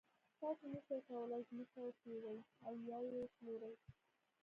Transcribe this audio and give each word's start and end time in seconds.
تاسو 0.39 0.63
نشئ 0.73 0.99
کولای 1.07 1.41
ځمکه 1.49 1.79
وپېرئ 1.81 2.37
او 2.65 2.73
یا 2.89 2.99
یې 3.09 3.17
وپلورئ. 3.23 3.75